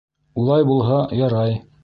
—Улай 0.43 0.65
булһа, 0.71 0.99
ярай. 1.21 1.59